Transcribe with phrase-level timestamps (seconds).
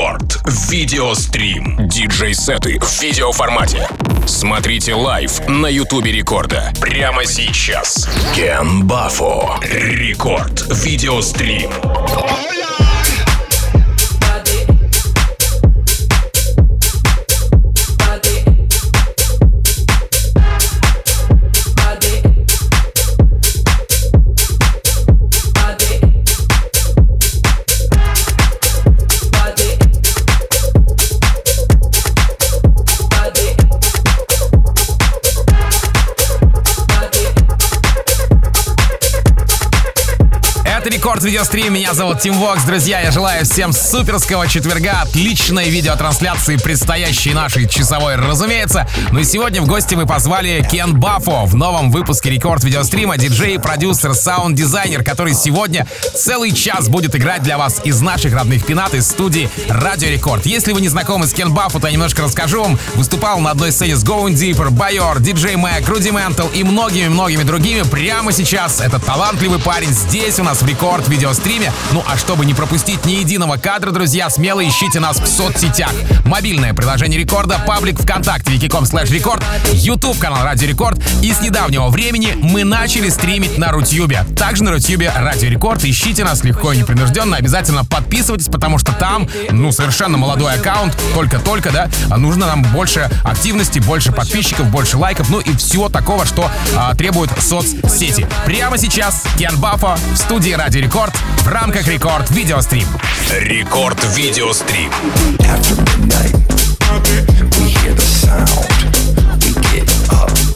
[0.00, 0.40] Рекорд.
[0.70, 1.76] Видеострим.
[1.86, 3.86] Диджей-сеты в видеоформате.
[4.26, 6.72] Смотрите live на Ютубе Рекорда.
[6.80, 8.08] Прямо сейчас.
[8.34, 9.58] Ken Bapho.
[9.62, 10.64] Рекорд.
[10.82, 11.70] Видеострим.
[11.70, 12.49] Рекорд
[41.18, 41.74] Видеострим.
[41.74, 42.62] Меня зовут Тим Вокс.
[42.62, 48.88] Друзья, я желаю всем суперского четверга, отличной видеотрансляции предстоящей нашей часовой, разумеется.
[49.10, 53.58] Ну и сегодня в гости мы позвали Ken Bapho в новом выпуске Рекорд Видеострима, диджей,
[53.58, 59.08] продюсер, саунд-дизайнер, который сегодня целый час будет играть для вас из наших родных пенат из
[59.08, 60.46] студии Радио Рекорд.
[60.46, 62.78] Если вы не знакомы с Ken Bapho, то я немножко расскажу вам.
[62.94, 67.82] Выступал на одной сцене с Going Deeper, Байор, Диджей Мэг, Rudimental и многими-многими другими.
[67.82, 71.72] Прямо сейчас этот талантливый парень здесь у нас в Рекорд видеостриме.
[71.92, 75.92] Ну а чтобы не пропустить ни единого кадра, друзья, смело ищите нас в соцсетях.
[76.24, 79.42] Мобильное приложение Рекорда, паблик ВКонтакте, vk.com слэш Рекорд,
[79.72, 81.00] YouTube канал Радио Рекорд.
[81.22, 84.24] И с недавнего времени мы начали стримить на Рутюбе.
[84.36, 85.84] Также на Рутюбе Радио Рекорд.
[85.84, 87.36] Ищите нас легко и непринужденно.
[87.36, 93.78] Обязательно подписывайтесь, потому что там, ну, совершенно молодой аккаунт, только-только, да, нужно нам больше активности,
[93.78, 98.26] больше подписчиков, больше лайков, ну и всего такого, что а, требуют соцсети.
[98.44, 102.88] Прямо сейчас Ken Bapho в студии Радио Рекорд Рекорд в рамках Рекорд Видеострим.
[103.30, 104.90] Рекорд Видеострим.
[105.38, 106.34] After midnight,
[107.60, 108.66] we hear the sound,
[109.44, 110.49] we get up.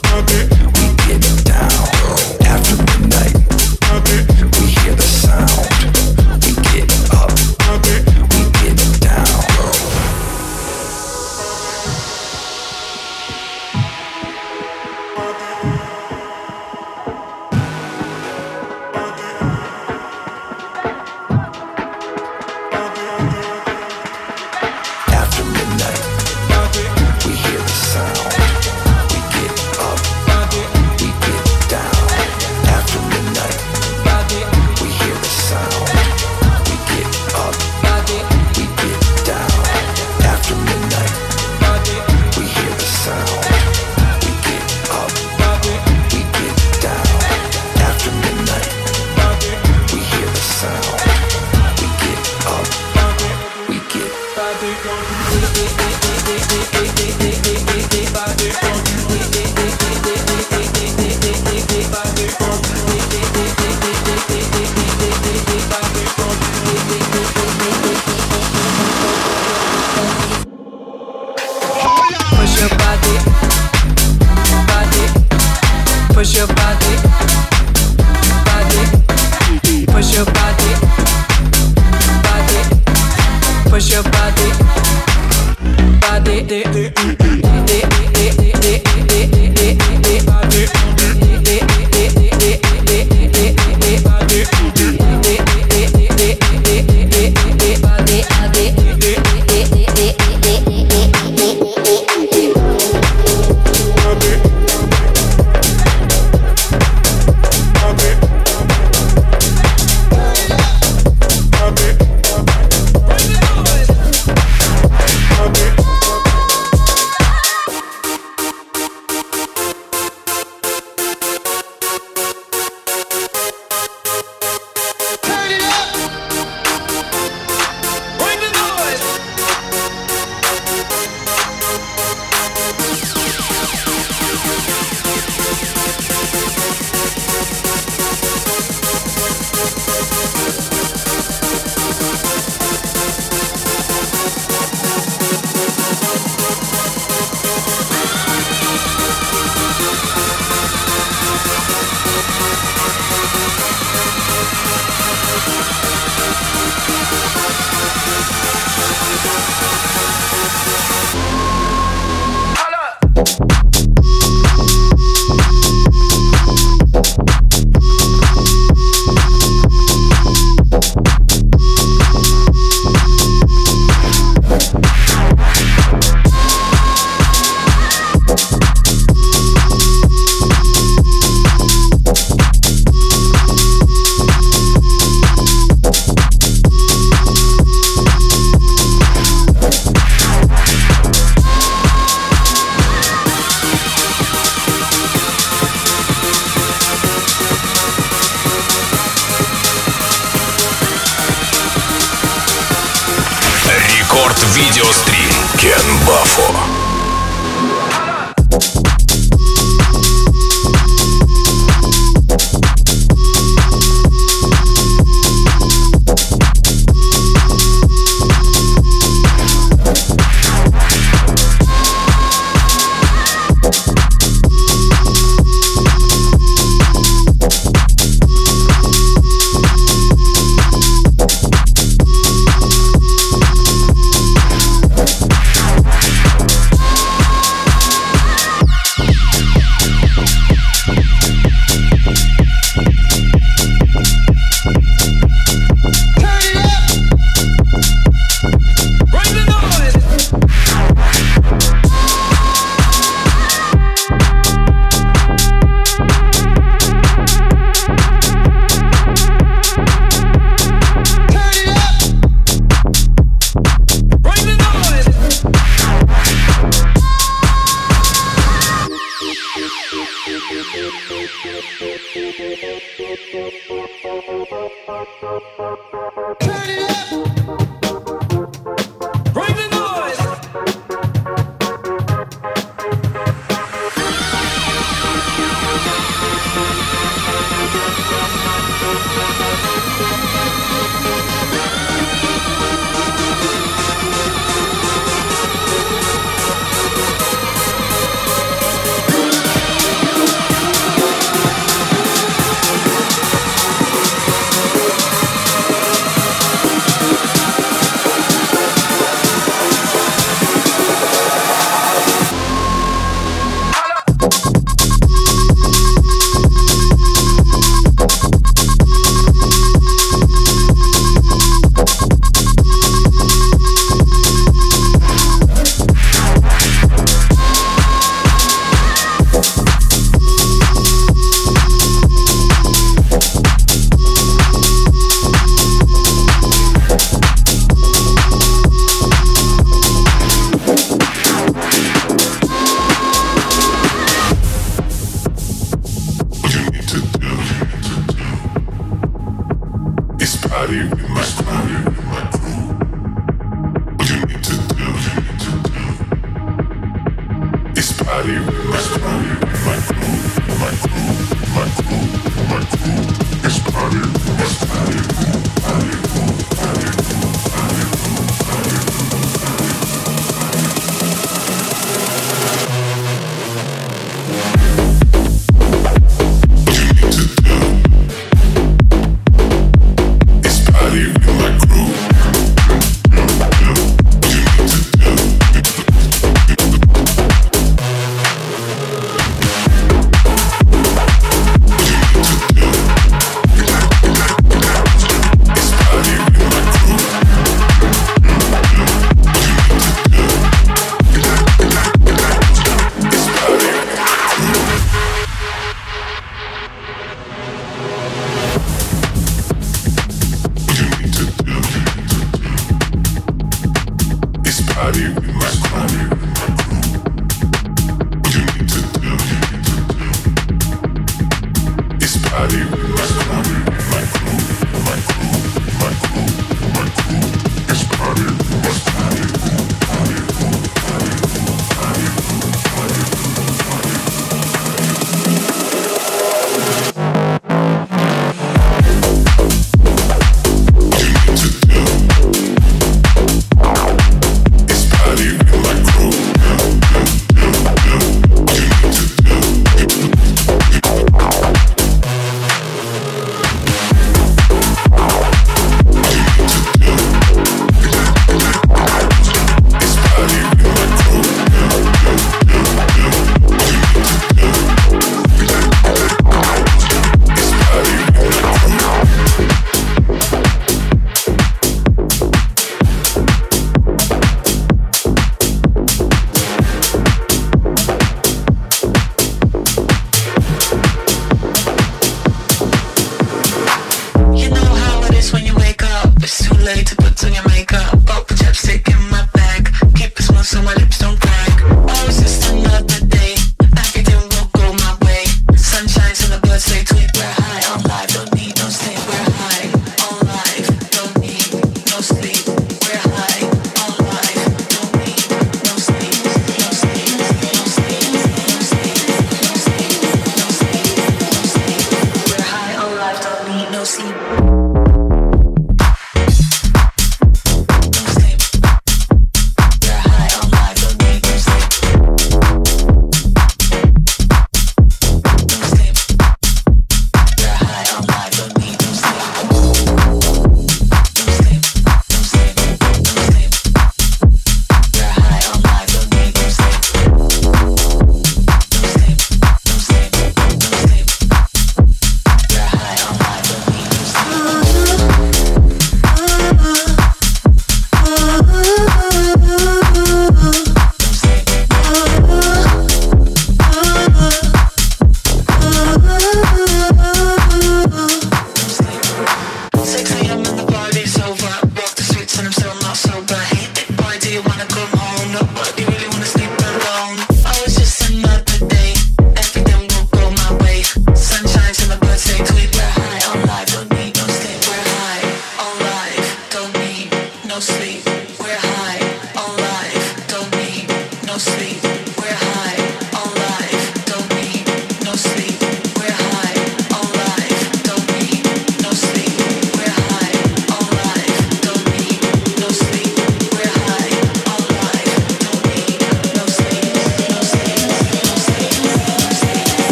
[358.27, 358.54] You.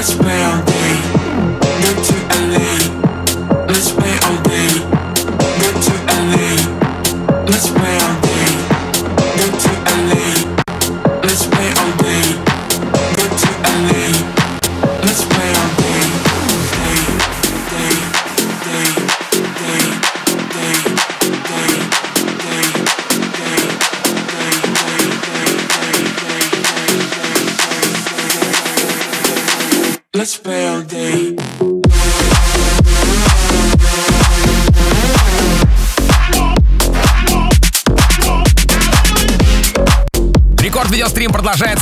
[0.00, 0.69] what's real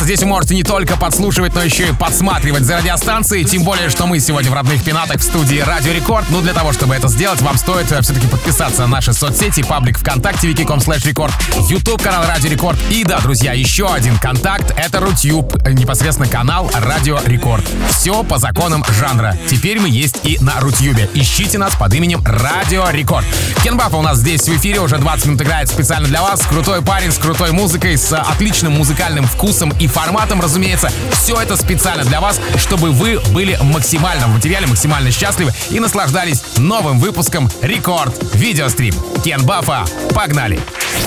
[0.08, 3.44] Здесь вы можете не только подслушивать, но еще и подсматривать за радиостанцией.
[3.44, 6.24] Тем более, что мы сегодня в родных пенатах в студии Радио Рекорд.
[6.30, 9.98] Ну, для того, чтобы это сделать, вам стоит э, все-таки подписаться на наши соцсети, паблик
[9.98, 11.34] ВКонтакте, vk.com слэш рекорд,
[11.68, 12.78] YouTube канал Радио Рекорд.
[12.88, 17.66] И да, друзья, еще один контакт— это Рутюб, э, непосредственно канал Радио Рекорд.
[17.90, 19.36] Все по законам жанра.
[19.50, 21.10] Теперь мы есть и на Рутюбе.
[21.12, 23.26] Ищите нас под именем Радио Рекорд.
[23.62, 26.40] Ken Bapho у нас здесь в эфире уже 20 минут играет специально для вас.
[26.46, 30.92] Крутой парень с крутой музыкой, с отличным музыкальным вкусом и форматом, разумеется.
[31.10, 36.42] Все это специально для вас, чтобы вы были максимально в материале, максимально счастливы и наслаждались
[36.56, 38.94] новым выпуском Рекорд Видеострим.
[39.24, 39.84] Кен Баффа,
[40.14, 40.60] погнали!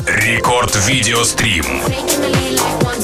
[0.06, 1.63] Рекорд Видеострим.
[1.88, 3.00] Like one,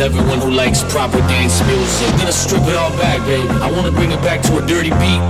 [0.00, 2.08] everyone who likes proper dance music.
[2.18, 3.48] Gonna strip it all back, babe.
[3.62, 5.22] I wanna bring it back to a dirty beat.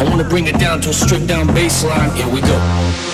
[0.00, 2.10] I wanna bring it down to a stripped down bass line.
[2.14, 3.13] Here we go.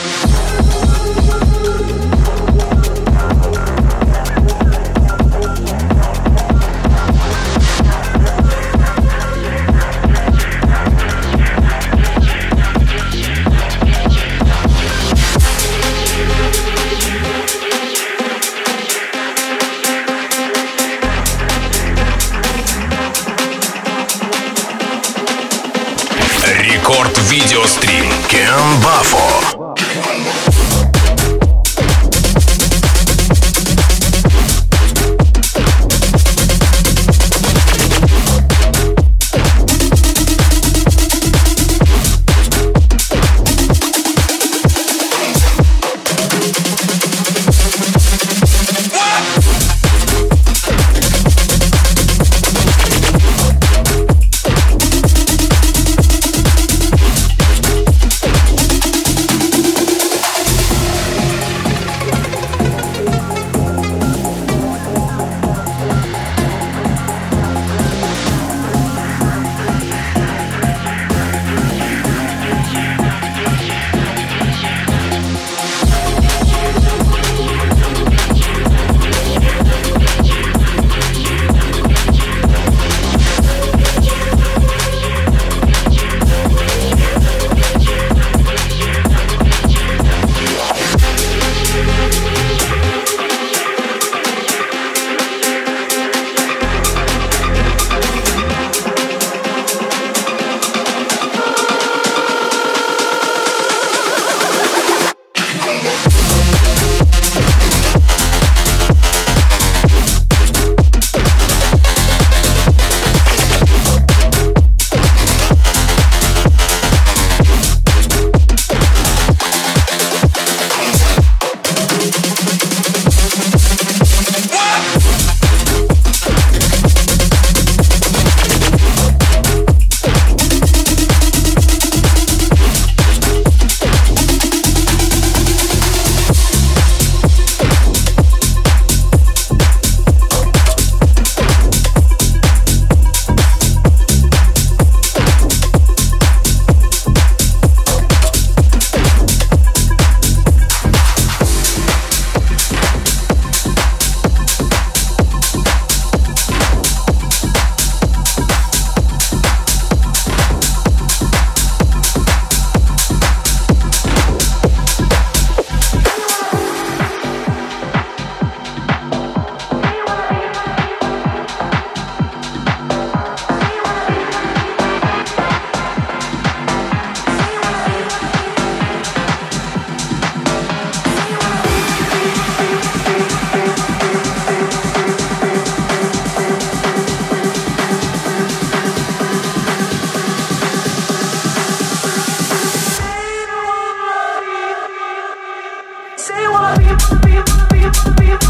[196.31, 197.33] say you wanna be,
[197.73, 198.50] be, be, be.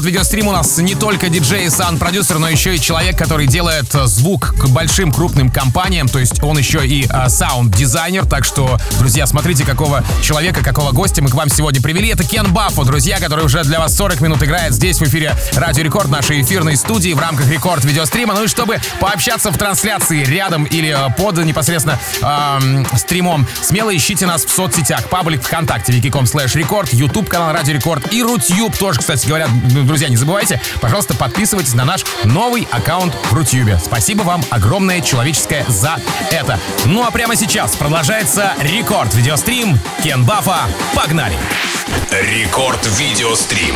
[0.00, 3.94] Рекорд Видеострим у нас не только диджей и саунд-продюсер, но еще и человек, который делает
[3.94, 8.78] э, звук к большим крупным компаниям, то есть он еще и э, саунд-дизайнер, так что,
[8.98, 12.08] друзья, смотрите, какого человека, какого гостя мы к вам сегодня привели.
[12.08, 15.84] Это Ken Bapho, друзья, который уже для вас 40 минут играет здесь в эфире Радио
[15.84, 18.32] Рекорд, нашей эфирной студии в рамках Рекорд Видеострима.
[18.32, 24.24] Ну и чтобы пообщаться в трансляции рядом или э, под непосредственно эм, стримом, смело ищите
[24.24, 25.10] нас в соцсетях.
[25.10, 29.48] Паблик ВКонтакте, vk.com слэш record, YouTube канал Радио Рекорд и Rutube тоже, кстати говоря,
[29.90, 33.76] Друзья, не забывайте, пожалуйста, подписывайтесь на наш новый аккаунт в Рутюбе.
[33.84, 35.96] Спасибо вам огромное человеческое за
[36.30, 36.60] это.
[36.84, 40.68] Ну а прямо сейчас продолжается рекорд видеострим Кен Бафа.
[40.94, 41.34] Погнали!
[42.12, 43.74] Рекорд видеострим.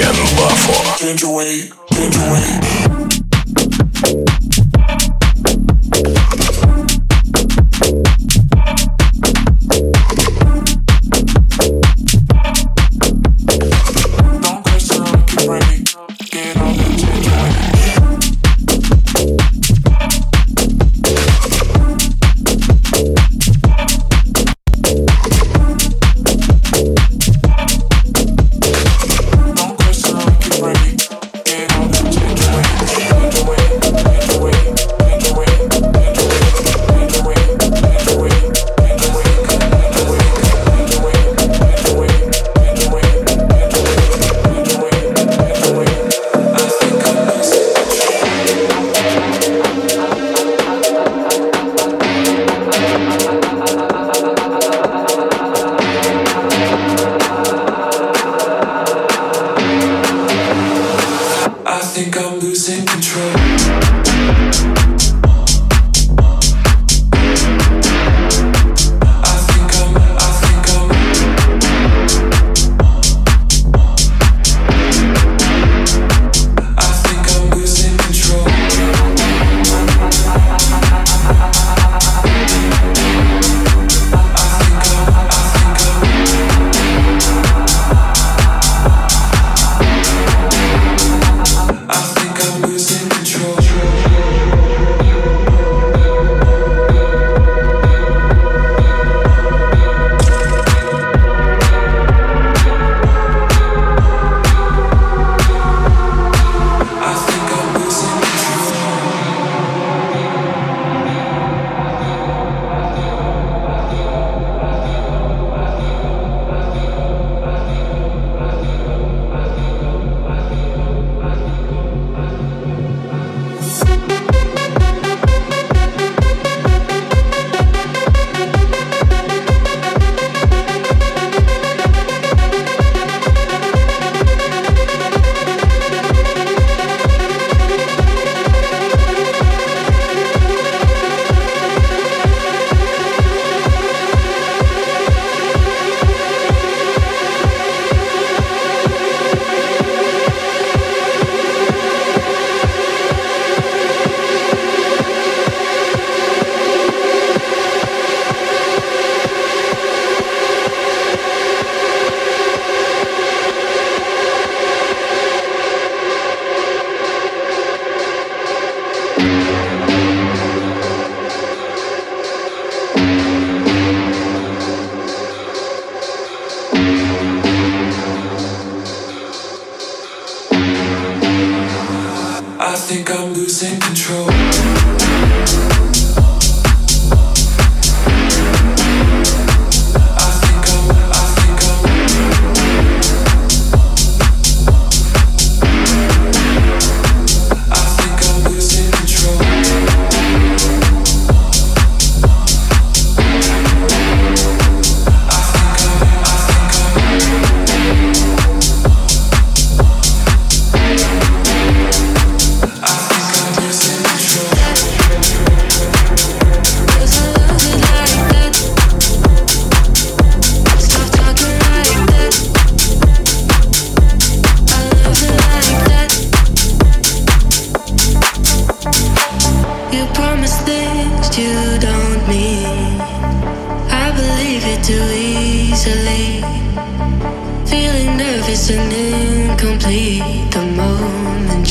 [0.00, 1.04] Ken Buffer.
[1.04, 3.09] Change away, change wait?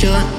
[0.05, 0.38] Moment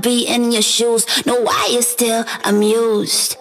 [0.00, 1.06] be in your shoes.
[1.26, 3.36] No, why you're still amused?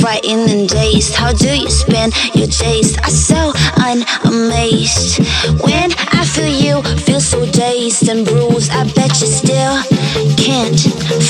[0.00, 1.14] Frightened and dazed.
[1.14, 2.96] How do you spend your days?
[3.02, 5.20] I'm so unamazed.
[5.60, 8.70] When I feel you, feel so dazed and bruised.
[8.72, 9.82] I bet you still
[10.36, 10.80] can't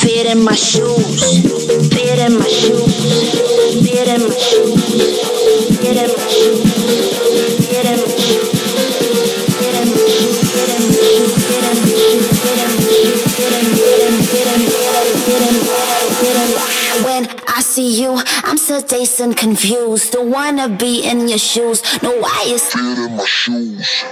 [0.00, 1.42] fit in my shoes.
[1.92, 2.94] Fit in my shoes.
[3.82, 4.82] Fit in my shoes.
[5.80, 6.72] Fit in my shoes.
[7.68, 8.62] Fit in my shoes.
[17.04, 18.20] When I see you,
[18.72, 20.12] I'm and confused.
[20.12, 21.82] Don't wanna be in your shoes.
[22.02, 22.10] No,
[22.46, 24.04] you Fit in my shoes.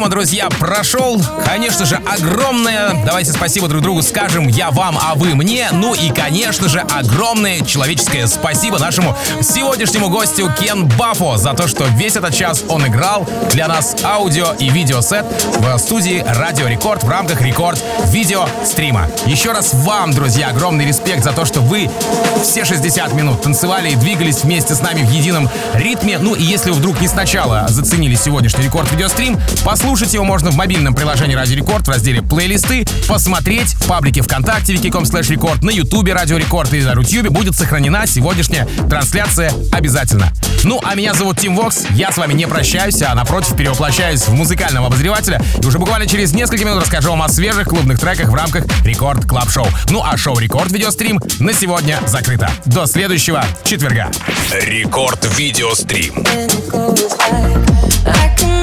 [0.00, 1.20] Видеострима, друзья, прошел.
[1.52, 5.66] Конечно же, огромное, давайте спасибо друг другу скажем, я вам, а вы мне.
[5.72, 11.86] Ну и, конечно же, огромное человеческое спасибо нашему сегодняшнему гостю Ken Bapho за то, что
[11.96, 15.26] весь этот час он играл для нас аудио и видеосет
[15.58, 19.08] в студии Радио Рекорд в рамках рекорд видеострима.
[19.26, 21.90] Еще раз вам, друзья, огромный респект за то, что вы
[22.44, 26.18] все 60 минут танцевали и двигались вместе с нами в едином ритме.
[26.18, 30.54] Ну и если вы вдруг не сначала заценили сегодняшний рекорд видеострим, послушать его можно в
[30.54, 35.70] мобильном приложении Радио Рекорд в разделе плейлисты, посмотреть в паблике ВКонтакте vk.com слэш рекорд, на
[35.70, 40.34] Ютубе Радио Рекорд и на Рутюбе будет сохранена сегодняшняя трансляция обязательно.
[40.64, 44.34] Ну, а меня зовут Тим Вокс, я с вами не прощаюсь, а напротив перевоплощаюсь в
[44.34, 48.34] музыкального обозревателя и уже буквально через несколько минут расскажу вам о свежих клубных треках в
[48.34, 49.66] рамках Record Club Show.
[49.88, 52.50] Ну а шоу Рекорд Видеострим на сегодня закрыто.
[52.66, 54.10] До следующего четверга.
[54.50, 56.16] Рекорд видеострим.
[56.70, 57.18] Goes
[58.04, 58.59] like